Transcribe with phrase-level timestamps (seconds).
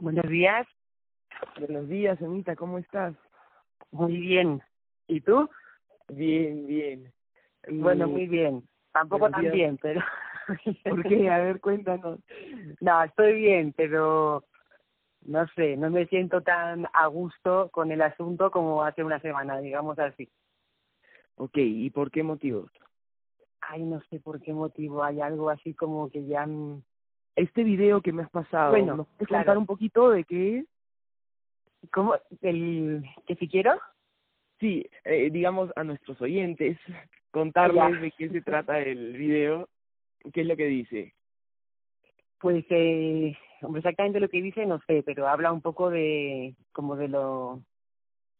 [0.00, 0.64] Buenos días.
[1.58, 3.16] Buenos días, Anita, ¿cómo estás?
[3.90, 4.62] Muy bien.
[5.08, 5.50] ¿Y tú?
[6.08, 7.12] Bien, bien.
[7.68, 8.68] Bueno, Mm, muy bien.
[8.92, 10.00] Tampoco tan bien, pero...
[10.84, 11.28] ¿Por qué?
[11.28, 12.20] A ver, cuéntanos.
[12.80, 14.44] No, estoy bien, pero
[15.22, 19.58] no sé, no me siento tan a gusto con el asunto como hace una semana,
[19.58, 20.30] digamos así.
[21.34, 22.70] Ok, ¿y por qué motivos?
[23.60, 26.46] Ay, no sé por qué motivo, hay algo así como que ya...
[26.46, 26.82] mm,
[27.38, 29.44] Este video que me has pasado, Bueno, ¿nos puedes claro.
[29.44, 30.66] contar un poquito de qué es?
[31.92, 32.16] ¿Cómo?
[32.42, 33.78] ¿El que si quiero?
[34.58, 36.76] Sí, eh, digamos a nuestros oyentes,
[37.30, 38.00] contarles Ya.
[38.00, 39.68] de qué se trata el video,
[40.32, 41.14] qué es lo que dice.
[42.40, 46.96] Pues, eh, hombre, exactamente lo que dice no sé, pero habla un poco de como
[46.96, 47.62] de lo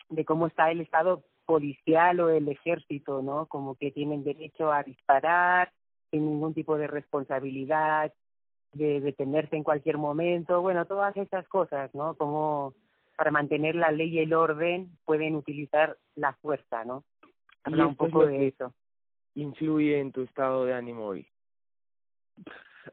[0.08, 3.46] de cómo está el estado policial o el ejército, ¿no?
[3.46, 5.70] Como que tienen derecho a disparar
[6.10, 8.12] sin ningún tipo de responsabilidad,
[8.72, 12.14] de detenerse en cualquier momento, bueno, todas esas cosas, ¿no?
[12.14, 12.74] Como
[13.16, 17.04] para mantener la ley y el orden pueden utilizar la fuerza, ¿no?
[17.64, 18.72] Habla un poco de eso.
[19.34, 21.26] Influye en tu estado de ánimo hoy.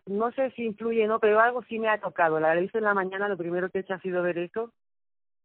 [0.05, 1.19] no sé si influye, ¿no?
[1.19, 2.39] Pero algo sí me ha tocado.
[2.39, 4.73] La vista en la mañana, lo primero que he hecho ha sido ver eso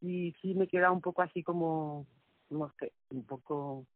[0.01, 2.07] y sí me queda un poco así como,
[2.49, 3.87] no sé, un poco,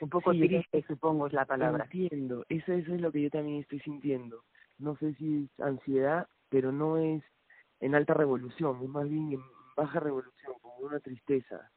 [0.00, 1.84] un poco Sí, triste, supongo es la palabra.
[1.84, 4.44] Entiendo, eso, eso es lo que yo también estoy sintiendo.
[4.78, 7.22] No sé si es ansiedad, pero no es
[7.80, 9.40] en alta revolución, es más bien en
[9.76, 11.70] baja revolución, como una tristeza.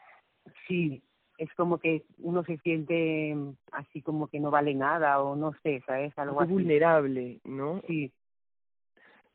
[0.67, 1.01] Sí,
[1.37, 5.53] es como que uno se siente mm, así como que no vale nada o no
[5.63, 6.17] sé, ¿sabes?
[6.17, 6.51] Algo Algo así.
[6.53, 7.81] vulnerable, ¿no?
[7.87, 8.11] Sí,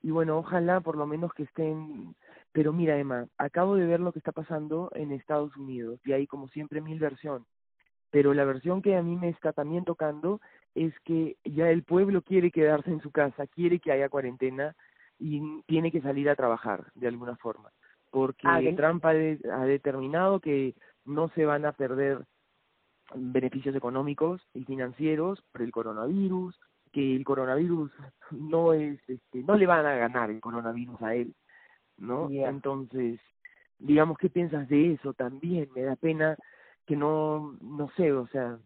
[0.02, 2.14] Y bueno, ojalá por lo menos que estén...
[2.52, 6.26] Pero mira, Emma, acabo de ver lo que está pasando en Estados Unidos y hay
[6.26, 7.46] como siempre mil versiones.
[8.10, 10.40] Pero la versión que a mí me está también tocando
[10.74, 14.74] es que ya el pueblo quiere quedarse en su casa, quiere que haya cuarentena
[15.18, 17.70] y tiene que salir a trabajar de alguna forma.
[18.10, 20.74] Porque Ah, Trump ha, de- ha determinado que
[21.04, 22.24] no se van a perder
[23.14, 26.58] beneficios económicos y financieros por el coronavirus,
[26.92, 27.90] que el coronavirus
[28.30, 31.34] no es, este, no le van a ganar el coronavirus a él,
[31.98, 32.28] ¿no?
[32.48, 33.20] Entonces,
[33.78, 35.12] digamos, ¿qué piensas de eso?
[35.14, 36.36] También me da pena
[36.86, 38.58] que no, no sé, o sea,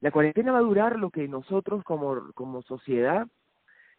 [0.00, 3.26] la cuarentena va a durar lo que nosotros como, como sociedad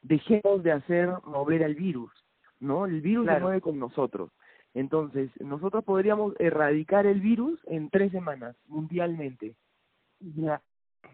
[0.01, 2.11] dejemos de hacer mover al virus,
[2.59, 2.85] ¿no?
[2.85, 3.45] El virus se Claro.
[3.45, 4.31] mueve con nosotros.
[4.73, 9.55] Entonces, nosotros podríamos erradicar el virus en tres semanas, mundialmente.
[10.19, 10.61] ya,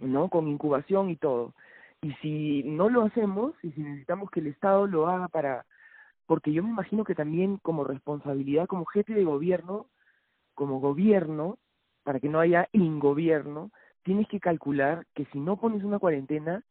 [0.02, 0.30] ¿no?
[0.30, 1.54] Con incubación y todo.
[2.02, 5.66] Y si no lo hacemos, y si necesitamos que el Estado lo haga para,
[6.26, 9.88] porque yo me imagino que también como responsabilidad, como jefe de gobierno,
[10.56, 11.58] como gobierno,
[12.04, 13.72] para que no haya ingobierno,
[14.08, 16.64] tienes que calcular que si no pones una cuarentena,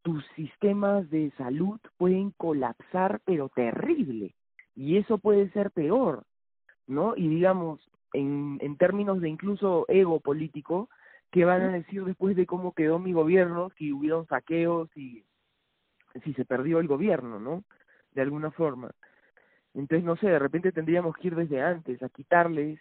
[0.00, 4.34] tus sistemas de salud pueden colapsar, pero terrible.
[4.74, 6.24] Y eso puede ser peor,
[6.86, 7.14] ¿no?
[7.18, 10.88] Y digamos, en, en términos de incluso ego político,
[11.30, 15.22] ¿qué van a decir después de cómo quedó mi gobierno si hubieron saqueos y
[16.24, 17.62] si se perdió el gobierno, ¿no?
[18.12, 18.90] De alguna forma.
[19.74, 22.80] Entonces, no sé, de repente tendríamos que ir desde antes a quitarles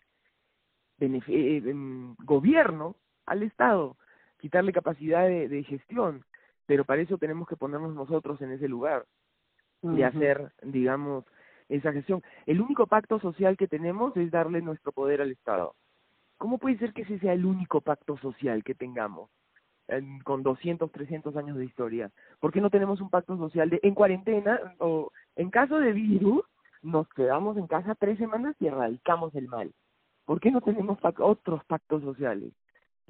[1.01, 2.95] eh, em, gobierno
[3.29, 3.95] al Estado,
[4.40, 6.23] quitarle capacidad de, de gestión,
[6.66, 9.06] pero para eso tenemos que ponernos nosotros en ese lugar
[9.81, 11.25] de hacer, digamos,
[11.69, 12.22] esa gestión.
[12.45, 15.75] El único pacto social que tenemos es darle nuestro poder al Estado.
[16.38, 19.29] ¿Cómo puede ser que ese sea el único pacto social que tengamos
[19.88, 22.12] en- con 200, 300 años de historia?
[22.39, 26.44] ¿Por qué no tenemos un pacto social de en cuarentena o en caso de virus
[26.81, 29.72] nos quedamos en casa tres semanas y erradicamos el mal?
[30.25, 32.53] ¿Por qué no tenemos pac- otros pactos sociales?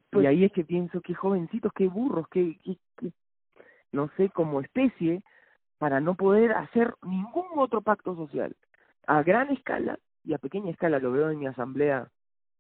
[0.10, 3.12] Pues- y ahí es que pienso, qué jovencitos, qué burros, qué, qué-
[3.92, 5.24] no sé, como especie,
[5.78, 8.56] para no poder hacer ningún otro pacto social.
[9.08, 12.10] A gran escala y a pequeña escala, lo veo en mi asamblea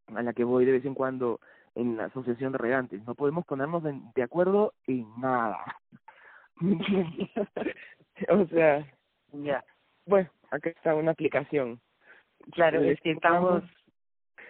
[0.08, 1.40] a la que voy de vez en cuando
[1.76, 3.06] en la asociación de regantes.
[3.06, 5.60] No podemos ponernos de acuerdo en nada.
[6.60, 7.30] ¿Me entiendes?
[8.30, 8.86] o sea,
[9.34, 9.64] ya.
[10.06, 11.80] bueno, acá está una aplicación.
[12.52, 13.64] Claro, es que estamos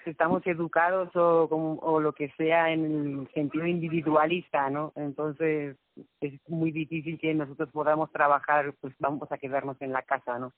[0.06, 4.94] estamos educados o como, o lo que sea en el sentido individualista, ¿no?
[4.96, 5.78] Entonces
[6.22, 10.54] es muy difícil que nosotros podamos trabajar, pues vamos a quedarnos en la casa, ¿no?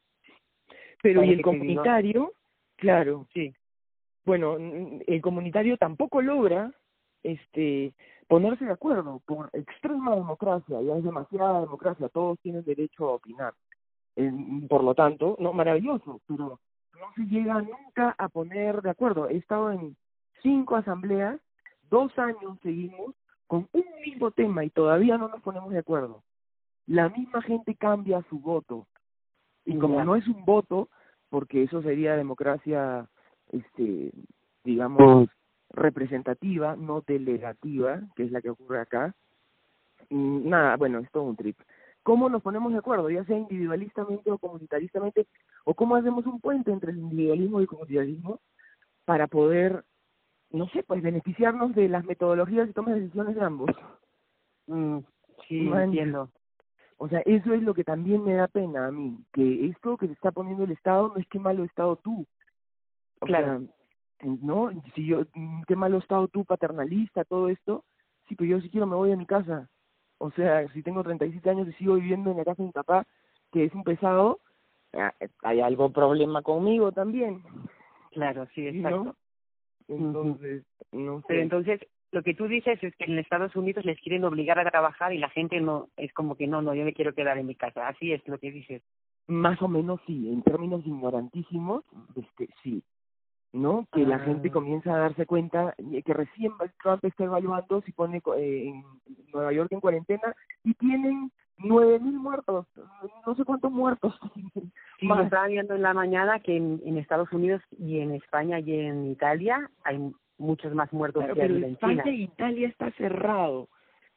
[1.02, 2.34] Pero y ¿Sabes el comunitario,
[2.76, 3.54] claro, Sí,
[4.26, 6.72] bueno, el comunitario tampoco logra
[7.24, 7.94] este
[8.28, 13.54] ponerse de acuerdo por extrema democracia, ya es demasiada democracia, todos tienen derecho a opinar.
[14.16, 14.32] Eh,
[14.70, 16.60] por lo tanto, no, maravilloso, pero
[17.02, 19.28] no se llega nunca a poner de acuerdo.
[19.28, 19.96] He estado en
[20.42, 21.40] cinco asambleas,
[21.90, 23.16] dos años seguimos
[23.48, 26.24] con un mismo tema y todavía no nos ponemos de acuerdo.
[26.88, 28.88] La misma gente cambia su voto.
[29.66, 30.06] Y como Ya.
[30.06, 30.90] no es un voto,
[31.30, 33.08] porque eso sería democracia,
[33.52, 34.12] este,
[34.64, 35.30] digamos,
[35.70, 39.14] representativa, no delegativa, que es la que ocurre acá.
[40.10, 41.58] nada, bueno, es todo un trip.
[42.04, 45.28] ¿Cómo nos ponemos de acuerdo, ya sea individualistamente o comunitaristamente,
[45.64, 48.40] o cómo hacemos un puente entre el individualismo y el comunitarismo
[49.06, 49.84] para poder,
[50.52, 53.70] no sé, pues beneficiarnos de las metodologías y tomas de decisiones de ambos?
[54.68, 55.00] Mm,
[55.48, 56.30] sí, entiendo.
[56.98, 60.08] O sea, eso es lo que también me da pena a mí, que esto que
[60.08, 62.26] se está poniendo el Estado no es que malo Estado tú.
[63.22, 63.64] claro.
[64.24, 64.70] ¿no?
[64.94, 67.84] Si yo, mm, qué malo Estado tú, paternalista, todo esto.
[68.28, 69.68] Sí, pero yo si quiero me voy a mi casa.
[70.20, 73.08] O sea, si tengo 37 años y sigo viviendo en la casa de mi papá,
[73.52, 74.40] que es un pesado,
[75.44, 77.42] hay algo problema conmigo también.
[78.12, 79.16] Claro, sí, exacto.
[79.88, 81.26] Entonces, no sé.
[81.28, 84.70] Pero entonces, lo que tú dices es que en Estados Unidos les quieren obligar a
[84.70, 87.48] trabajar y la gente no, es como que no, no, yo me quiero quedar en
[87.48, 87.88] mi casa.
[87.88, 88.82] Así es lo que dices.
[89.28, 91.84] Más o menos sí, en términos ignorantísimos,
[92.16, 92.84] este, sí.
[93.54, 93.88] ¿no?
[93.94, 94.52] Que la gente ah.
[94.52, 96.52] comienza a darse cuenta que recién
[96.82, 98.84] Trump está evaluando si pone eh, en
[99.34, 100.34] Nueva York en cuarentena
[100.64, 101.32] y tienen
[101.64, 102.68] nueve mil muertos,
[103.26, 104.14] no sé cuántos muertos.
[105.00, 108.80] Sí, estaba viendo en la mañana que en, en, Estados Unidos y en España y
[108.80, 113.68] en Italia hay muchos más muertos que en España e Italia está cerrado,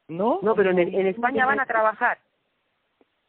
[0.09, 0.41] ¿no?
[0.43, 2.19] No, pero en, en España van a trabajar.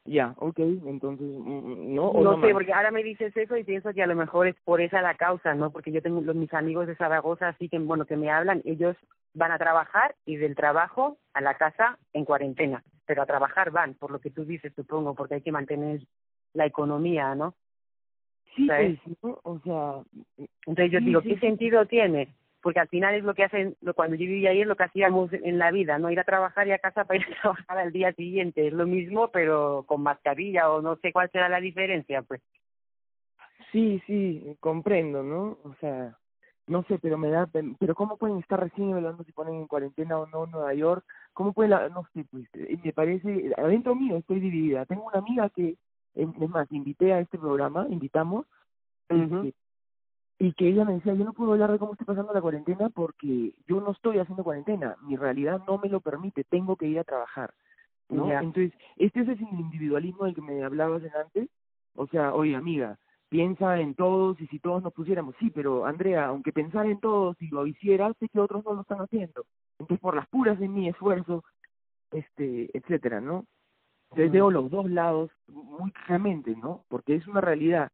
[0.08, 3.92] Ya, okay, entonces, mm, mm, no, no, sé, porque ahora me dices eso y pienso
[3.92, 5.72] que a lo mejor es por esa la causa, ¿no?
[5.72, 8.96] Porque yo tengo los, mis amigos de Zaragoza, así que, bueno, que me hablan, ellos
[9.34, 13.94] van a trabajar y del trabajo a la casa en cuarentena, pero a trabajar van,
[13.96, 16.02] por lo que tú dices, supongo, porque hay que mantener
[16.54, 17.56] la economía, ¿no?
[18.56, 19.00] Sí, pues,
[19.44, 20.02] o sea...
[20.66, 22.30] Entonces yo digo, ¿qué sentido tiene?
[22.66, 24.86] porque al final es lo que hacen, lo, cuando yo vivía ahí es lo que
[24.86, 27.78] hacíamos en la vida, no ir a trabajar y a casa para ir a trabajar
[27.78, 31.62] al día siguiente, es lo mismo pero con mascarilla o no sé cuál será la
[31.62, 32.42] diferencia, pues.
[33.72, 35.60] Sí, sí, comprendo, ¿no?
[35.64, 36.18] O sea,
[36.68, 37.48] no sé, pero me da,
[37.80, 41.06] pero ¿cómo pueden estar recién evaluando si ponen en cuarentena o no en Nueva York?
[41.34, 44.86] ¿Cómo pueden, la, no sé, pues, eh, me parece, adentro mío estoy dividida.
[44.86, 45.78] Tengo una amiga que,
[46.16, 48.46] es más, invité a este programa, invitamos,
[50.38, 52.90] y que ella me decía, yo no puedo hablar de cómo estoy pasando la cuarentena
[52.90, 57.00] porque yo no estoy haciendo cuarentena, mi realidad no me lo permite, tengo que ir
[57.00, 57.54] a trabajar,
[58.10, 58.30] ¿no?
[58.32, 61.50] Entonces, este es el individualismo del que me hablabas en antes,
[61.96, 62.98] o sea, oye amiga,
[63.30, 67.36] piensa en todos y si todos nos pusiéramos, sí, pero Andrea, aunque pensar en todos
[67.42, 69.46] y lo hiciera, sé que otros no lo están haciendo,
[69.80, 71.44] entonces por las puras de mi esfuerzo,
[72.12, 73.46] este, etcétera, ¿no?
[74.12, 76.86] Entonces veo los dos lados muy claramente, ¿no?
[76.88, 77.92] Porque es una realidad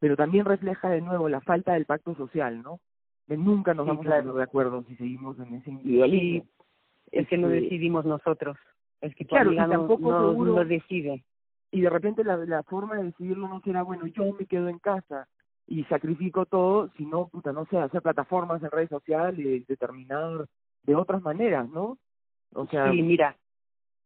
[0.00, 2.80] pero también refleja de nuevo la falta del pacto social, ¿no?
[3.26, 6.48] Que nunca nos vamos a poner de acuerdo si seguimos en ese individualismo.
[7.10, 8.56] es que no este, decidimos nosotros,
[9.00, 11.24] es que claro, tampoco no, no decide.
[11.70, 14.78] Y de repente la, la forma de decidirlo no será, bueno, yo me quedo en
[14.78, 15.28] casa
[15.66, 20.46] y sacrifico todo, sino, puta, no sé, hacer plataformas en redes sociales, determinar
[20.84, 21.98] de otras maneras, ¿no?
[22.54, 23.36] O sea, sí, mira,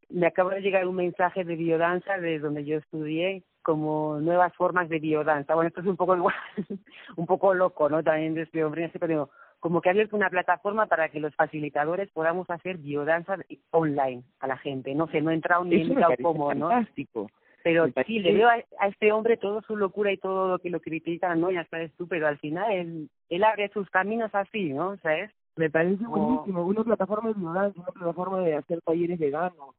[0.08, 4.88] me acaba de llegar un mensaje de biodanza de donde yo estudié como nuevas formas
[4.88, 5.54] de biodanza.
[5.54, 6.34] Bueno, esto es un poco igual,
[7.16, 8.02] un poco loco, ¿no?
[8.02, 9.30] También de este hombre, pero
[9.60, 13.36] como que ha abierto una plataforma para que los facilitadores podamos hacer biodanza
[13.70, 14.92] online a la gente.
[14.96, 16.68] No sé, no he entrado ni en cómo, ¿no?
[16.68, 17.30] Fantástico.
[17.62, 20.80] Pero sí, le veo a, este hombre todo su locura y todo lo que lo
[20.80, 21.50] critican, ¿no?
[21.50, 24.96] Ya sabes tú, pero al final él, él abre sus caminos así, ¿no?
[24.98, 25.30] ¿Sabes?
[25.56, 26.66] Me parece buenísimo.
[26.66, 29.74] Una plataforma de biodanza, una plataforma de hacer talleres veganos,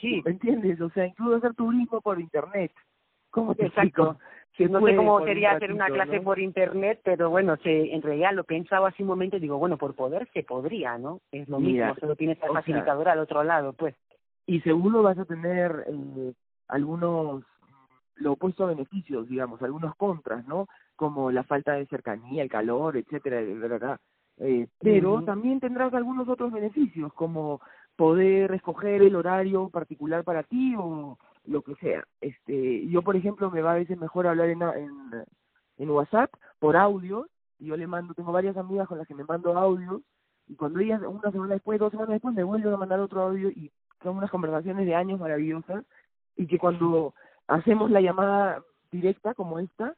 [0.00, 0.80] sí, ¿me entiendes?
[0.80, 2.72] O sea, incluso hacer turismo por internet.
[3.30, 4.18] ¿Cómo te Exacto.
[4.58, 8.44] no sé cómo sería hacer una clase por internet, pero bueno, se, en realidad lo
[8.44, 11.20] pensaba hace un momento y digo, bueno, por poder se podría, ¿no?
[11.30, 13.94] Es lo mismo, solo tienes al facilitador al otro lado, pues.
[14.46, 16.32] Y seguro vas a tener eh,
[16.68, 17.44] algunos,
[18.16, 20.68] lo opuesto a beneficios, digamos, algunos contras, ¿no?
[20.96, 23.98] Como la falta de cercanía, el calor, etcétera, verdad.
[24.38, 27.60] Eh, pero también tendrás algunos otros beneficios, como
[27.96, 32.04] poder escoger el horario particular para ti o lo que sea.
[32.20, 34.90] Este, yo por ejemplo me va a veces mejor hablar en, en,
[35.78, 37.26] en WhatsApp por audio,
[37.58, 40.02] y yo le mando, tengo varias amigas con las que me mando audios,
[40.46, 43.50] y cuando ellas una semana después, dos semanas después me vuelven a mandar otro audio
[43.50, 43.70] y
[44.02, 45.84] son unas conversaciones de años maravillosas,
[46.38, 47.14] y que cuando
[47.48, 49.94] hacemos la llamada directa como esta,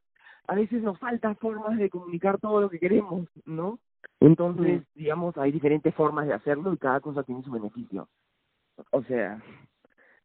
[0.48, 3.78] a veces nos faltan formas de comunicar todo lo que queremos, ¿no?
[4.18, 8.08] Entonces, digamos, hay diferentes formas de hacerlo y cada cosa tiene su beneficio.
[8.90, 9.40] O sea,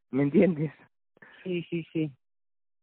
[0.10, 0.72] ¿me entiendes?
[1.44, 2.12] Sí, sí, sí.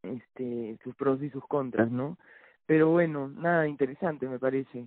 [0.03, 2.19] Este, sus pros y sus contras, ¿no?
[2.67, 4.87] Pero bueno, nada interesante me parece.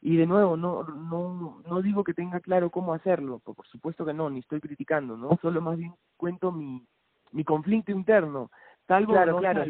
[0.00, 4.14] Y de nuevo, no no no digo que tenga claro cómo hacerlo, por supuesto que
[4.14, 5.38] no, ni estoy criticando, ¿no?
[5.42, 6.86] Solo más bien cuento mi
[7.32, 8.50] mi conflicto interno,
[8.86, 9.62] salgo claro, claro.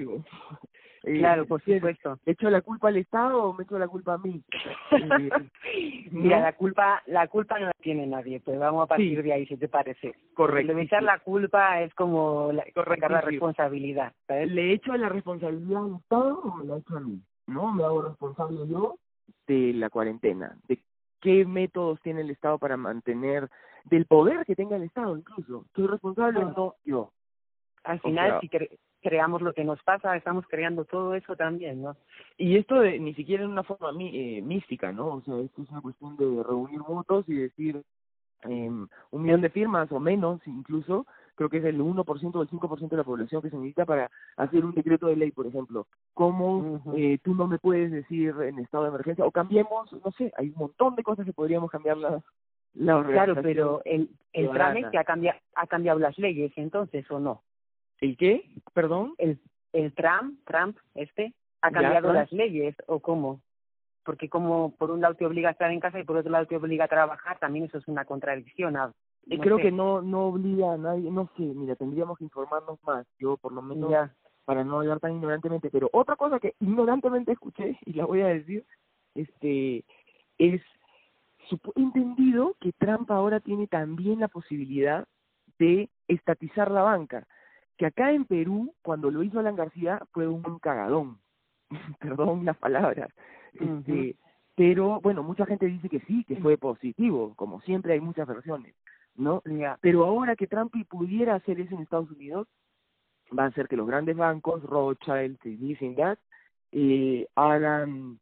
[1.03, 2.19] Eh, claro, por supuesto.
[2.27, 4.43] ¿Le echo la culpa al Estado o me echo la culpa a mí?
[4.91, 5.31] Eh,
[6.11, 9.47] Mira, la culpa la culpa no la tiene nadie, pues vamos a partir de ahí,
[9.47, 10.15] si te parece.
[10.35, 10.73] Correcto.
[10.73, 12.65] Le echar la culpa es como la,
[13.09, 14.13] la responsabilidad.
[14.29, 17.21] ¿Le echo la responsabilidad al Estado o me la echo a mí?
[17.47, 17.73] ¿No?
[17.73, 18.97] Me hago responsable yo
[19.47, 20.79] de la cuarentena, de
[21.21, 23.49] qué métodos tiene el Estado para mantener,
[23.85, 25.65] del poder que tenga el Estado incluso.
[25.75, 26.75] ¿Soy responsable o no?
[26.85, 27.11] Yo.
[27.85, 28.51] Al final, si
[29.01, 31.97] creamos lo que nos pasa, estamos creando todo eso también, ¿no?
[32.37, 35.07] Y esto de, ni siquiera en una forma eh, mística, ¿no?
[35.15, 37.83] O sea, esto es una cuestión de reunir votos y decir
[38.45, 38.71] eh,
[39.11, 42.89] un millón de firmas o menos incluso, creo que es el 1% o el 5%
[42.89, 45.87] de la población que se necesita para hacer un decreto de ley, por ejemplo.
[46.13, 49.25] ¿Cómo eh, tú no me puedes decir en estado de emergencia?
[49.25, 52.23] O cambiemos, no sé, hay un montón de cosas que podríamos cambiar la,
[52.75, 57.43] la Claro, pero el, el trámite ha cambiado, ha cambiado las leyes entonces, ¿o no?
[58.01, 58.51] ¿El qué?
[58.73, 59.15] Perdón.
[59.19, 59.39] El,
[59.73, 63.41] el Trump, Trump, este, ha cambiado las leyes, ¿o cómo?
[64.05, 66.47] Porque como por un lado te obliga a estar en casa y por otro lado
[66.47, 68.77] te obliga a trabajar, también eso es una contradicción.
[68.77, 68.93] Ah,
[69.29, 73.37] creo que no no obliga a nadie, no sé, mira, tendríamos que informarnos más, yo
[73.37, 73.93] por lo menos
[74.47, 78.29] para no hablar tan ignorantemente, pero otra cosa que ignorantemente escuché y la voy a
[78.29, 78.65] decir,
[79.15, 79.85] este
[80.39, 80.63] es
[81.75, 85.07] entendido que Trump ahora tiene también la posibilidad
[85.59, 87.27] de estatizar la banca
[87.81, 91.19] que acá en Perú, cuando lo hizo Alan García, fue un cagadón,
[91.99, 93.09] perdón las palabras,
[93.55, 94.17] este,
[94.55, 98.75] pero bueno, mucha gente dice que sí, que fue positivo, como siempre hay muchas versiones,
[99.15, 99.43] ¿no?
[99.81, 102.49] Pero ahora que Trump pudiera hacer eso en Estados Unidos,
[103.37, 105.97] va a hacer que los grandes bancos, Rothschild y Disney,
[106.73, 108.21] eh, hagan,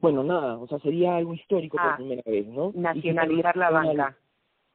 [0.00, 2.72] bueno, nada, o sea, sería algo histórico por ah, primera vez, ¿no?
[2.74, 4.16] Nacionalizar la banca,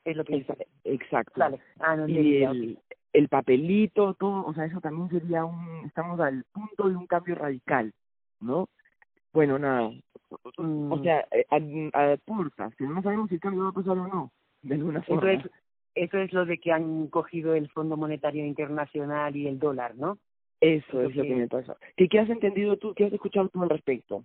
[0.06, 0.68] es lo que dice.
[0.86, 1.44] Exacto.
[1.82, 2.80] Ah, no, y el,
[3.14, 7.36] el papelito, todo, o sea, eso también sería un, estamos al punto de un cambio
[7.36, 7.94] radical,
[8.40, 8.70] ¿no?
[9.34, 9.92] Bueno, nada,
[10.58, 11.04] o mm.
[11.04, 14.08] sea, eh, a, a, puertas, que no sabemos si el cambio va a pasar o
[14.08, 15.32] no, de alguna forma.
[15.32, 15.52] Eso es,
[15.96, 20.18] eso es lo de que han cogido el Fondo Monetario Internacional y el dólar, ¿no?
[20.60, 21.76] Eso es lo que me pasa.
[21.98, 24.24] ¿Qué, ¿Qué has entendido tú, qué has escuchado tú al respecto?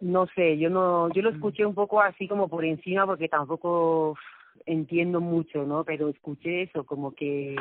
[0.00, 1.34] No sé, yo no, yo lo mm.
[1.34, 4.16] escuché un poco así como por encima porque tampoco
[4.66, 5.84] entiendo mucho, ¿no?
[5.84, 7.56] Pero escuché eso, como que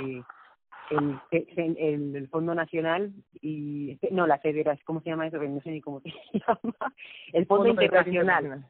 [0.89, 5.81] el, el, Fondo Nacional y no la federación cómo se llama eso no sé ni
[5.81, 6.93] cómo se llama.
[7.33, 8.65] El Fondo, Internacional,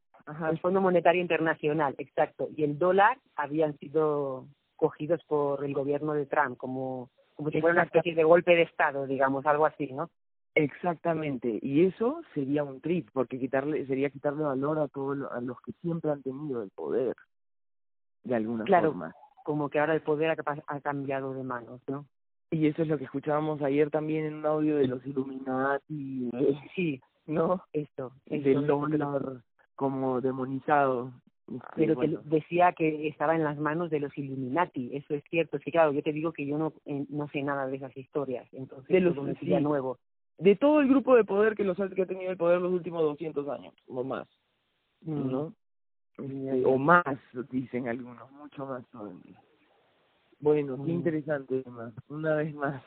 [0.51, 2.49] el Fondo Monetario Internacional exacto.
[2.55, 7.75] Y el dólar habían sido cogidos por el gobierno de Trump como como si fuera
[7.75, 10.09] una especie de golpe de estado digamos algo así no
[10.55, 11.59] exactamente.
[11.61, 15.71] Y eso sería un trip porque quitarle sería quitarle valor a todos a los que
[15.81, 17.15] siempre han tenido el poder
[18.23, 18.89] de alguna claro.
[18.89, 22.05] forma como que ahora el poder ha, cambiado de manos, ¿no?
[22.51, 26.31] Y eso es lo que escuchábamos ayer también en un audio de los Illuminati,
[26.75, 27.63] sí, ¿no?
[27.73, 29.41] Esto, del dólar
[29.75, 31.13] como demonizado.
[31.47, 35.57] Este, Pero que decía que estaba en las manos de los Illuminati, eso es cierto.
[35.59, 38.47] Sí, claro, yo te digo que yo no eh, no sé nada de esas historias,
[38.51, 39.47] entonces de los sí.
[39.61, 39.97] nuevo.
[40.37, 43.01] De todo el grupo de poder que los que ha tenido el poder los últimos
[43.01, 44.27] 200 años o más,
[45.01, 45.31] mm.
[45.31, 45.53] ¿no?
[46.65, 47.05] O más,
[47.49, 49.39] dicen algunos, mucho más todavía.
[50.39, 50.95] Bueno, qué mm.
[50.95, 51.63] interesante,
[52.07, 52.81] una vez más.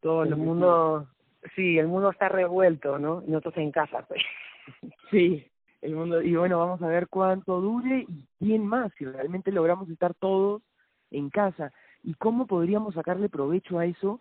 [0.00, 1.08] Todo el mundo,
[1.56, 3.22] sí, el mundo está revuelto, ¿no?
[3.26, 4.22] Nosotros en casa, pues.
[5.10, 5.46] Sí,
[5.82, 9.88] el mundo, y bueno, vamos a ver cuánto dure y quién más, si realmente logramos
[9.90, 10.62] estar todos
[11.10, 11.72] en casa.
[12.02, 14.20] ¿Y cómo podríamos sacarle provecho a eso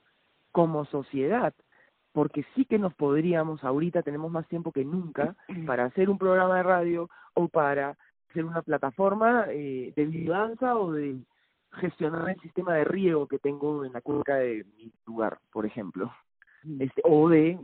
[0.52, 1.54] como sociedad?
[2.12, 5.36] Porque sí que nos podríamos, ahorita tenemos más tiempo que nunca,
[5.68, 7.98] para hacer un programa de radio o para
[8.34, 11.18] ser una plataforma eh, de vigilancia o de
[11.74, 16.12] gestionar el sistema de riego que tengo en la cuenca de mi lugar, por ejemplo,
[16.64, 16.82] mm.
[16.82, 17.58] este, o de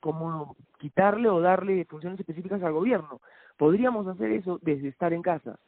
[0.00, 3.20] cómo quitarle o darle funciones específicas al gobierno.
[3.56, 5.58] Podríamos hacer eso desde estar en casa.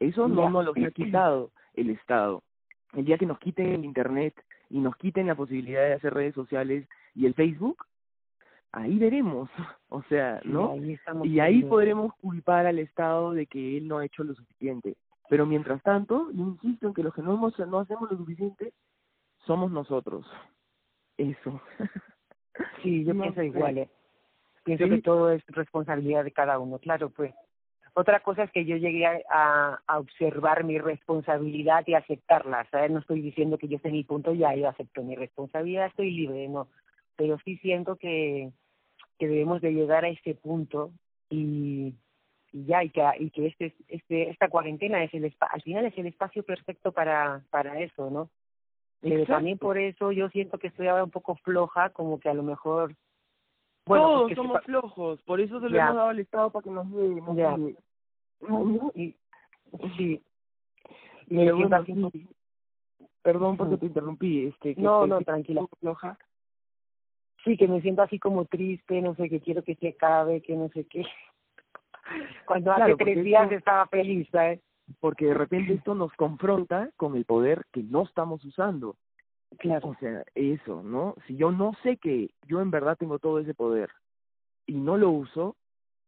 [0.00, 2.42] Eso no nos lo ha quitado el Estado.
[2.94, 4.34] El día que nos quiten el Internet
[4.70, 7.84] y nos quiten la posibilidad de hacer redes sociales y el Facebook,
[8.76, 9.48] ahí veremos,
[9.88, 10.76] o sea, ¿no?
[11.24, 14.96] y ahí podremos culpar al Estado de que él no ha hecho lo suficiente.
[15.28, 18.72] Pero mientras tanto, yo insisto en que los que no, hemos, no hacemos lo suficiente
[19.44, 20.24] somos nosotros.
[21.16, 21.60] Eso.
[22.82, 23.90] sí, yo pienso igual, ¿eh?
[24.62, 27.34] Pienso que todo es responsabilidad de cada uno, claro, pues.
[27.94, 32.90] Otra cosa es que yo llegué a, a observar mi responsabilidad y aceptarla, ¿sabes?
[32.90, 36.10] No estoy diciendo que yo esté en mi punto, ya yo acepto mi responsabilidad, estoy
[36.10, 36.68] libre, no.
[37.16, 38.52] Pero sí siento que,
[39.18, 40.90] que debemos de llegar a ese punto
[41.30, 41.94] y,
[42.52, 45.96] y ya y que y que este este esta cuarentena es el al final es
[45.98, 48.28] el espacio perfecto para para eso no
[49.00, 52.34] pero también por eso yo siento que estoy ahora un poco floja como que a
[52.34, 52.94] lo mejor
[53.86, 56.90] Bueno, Todos somos flojos, por eso se lo hemos dado al Estado para que nos
[56.90, 57.22] dé.
[57.36, 57.56] ya.
[58.94, 59.14] Y,
[59.96, 60.22] sí.
[61.28, 62.26] Y
[63.22, 64.46] Perdón porque te interrumpí.
[64.46, 65.66] este No, no, tranquila.
[65.80, 66.16] Floja.
[67.46, 70.56] Sí, que me siento así como triste, no sé, que quiero que se acabe, que
[70.56, 71.04] no sé qué.
[72.46, 74.60] Cuando hace tres días estaba feliz, ¿sabes?
[74.98, 78.96] Porque de repente esto nos confronta con el poder que no estamos usando.
[79.58, 79.90] Claro.
[79.90, 81.14] O sea, eso, ¿no?
[81.28, 83.90] Si yo no sé que yo en verdad tengo todo ese poder
[84.66, 85.54] y no lo uso,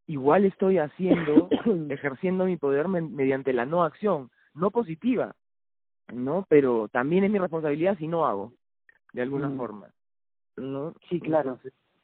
[0.09, 1.49] igual estoy haciendo,
[1.89, 5.37] ejerciendo mi poder mediante la no acción, no positiva,
[6.13, 6.45] ¿no?
[6.49, 8.55] Pero también es mi responsabilidad si no hago,
[9.13, 9.57] de alguna mm.
[9.57, 9.89] forma,
[10.59, 10.95] ¿no?
[11.09, 11.59] Sí, claro.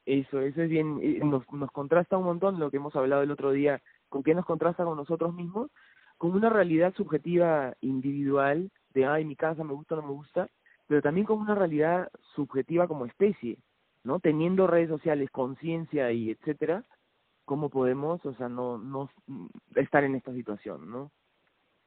[0.06, 3.52] eso, eso es bien, nos, nos contrasta un montón lo que hemos hablado el otro
[3.52, 5.70] día, con qué nos contrasta con nosotros mismos,
[6.18, 10.48] con una realidad subjetiva individual de, ay, mi casa me gusta o no me gusta,
[10.86, 13.58] pero también con una realidad subjetiva como especie,
[14.04, 14.20] ¿no?
[14.20, 16.84] Teniendo redes sociales, conciencia y etcétera,
[17.44, 19.10] ¿cómo podemos, o sea, no, no
[19.74, 21.10] estar en esta situación, ¿no?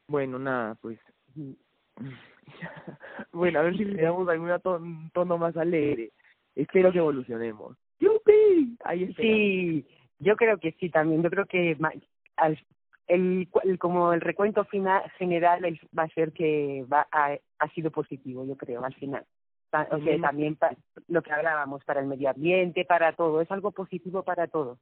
[0.07, 0.99] Bueno, nada, pues.
[3.31, 6.11] bueno, a ver si le damos algún tono más alegre.
[6.57, 7.77] Espero que evolucionemos.
[7.99, 8.77] ¡Yupi!
[8.83, 9.85] Ahí Sí,
[10.19, 11.21] yo creo que sí también.
[11.21, 11.77] Yo creo que
[12.35, 12.59] al,
[13.07, 13.47] el,
[13.79, 15.61] como el recuento final general
[15.97, 19.23] va a ser que va ha sido positivo, yo creo, al final.
[19.91, 20.57] O sea, también
[21.07, 24.79] lo que hablábamos para el medio ambiente, para todo, es algo positivo para todo.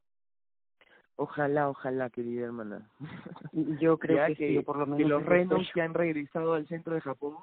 [1.16, 2.88] Ojalá, ojalá, querida hermana.
[3.80, 4.98] Yo creo que, sí, por lo menos.
[4.98, 7.36] Que los renos que han regresado al centro de Japón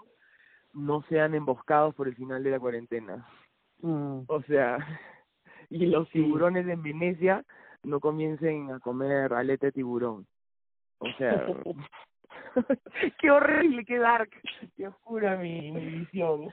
[0.73, 3.27] no sean emboscados por el final de la cuarentena.
[3.81, 4.21] Mm.
[4.27, 4.77] O sea,
[5.69, 7.43] y los tiburones en Venecia
[7.83, 10.25] no comiencen a comer aleta de tiburón.
[10.99, 11.45] O sea,
[13.19, 14.29] qué horrible, qué dark,
[14.75, 16.49] qué oscura mi, mi visión.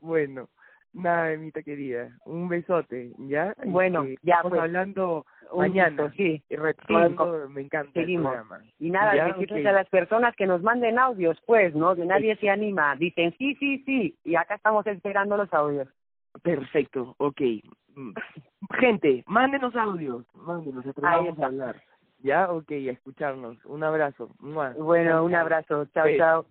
[0.00, 0.48] bueno,
[0.92, 3.54] nada, Emita querida, un besote, ¿ya?
[3.64, 8.36] Bueno, este, ya estamos pues, hablando mañana, sí, y retomando, me encanta seguimos.
[8.78, 11.94] Y nada, decirles a las personas que nos manden audios, pues, ¿no?
[11.94, 15.88] Que nadie se anima, dicen sí, sí, sí, y acá estamos esperando los audios.
[16.42, 17.40] Perfecto, ok.
[17.94, 18.12] Mm.
[18.78, 21.82] Gente, mándenos audios, mándenos, vamos a hablar.
[22.22, 22.50] ¿Ya?
[22.50, 23.64] Ok, a escucharnos.
[23.64, 24.30] Un abrazo.
[24.38, 25.86] Bueno, un abrazo.
[25.86, 26.46] Chao, chao.